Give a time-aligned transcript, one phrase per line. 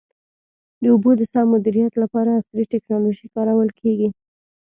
[0.81, 4.09] د اوبو د سم مدیریت لپاره عصري ټکنالوژي کارول کېږي.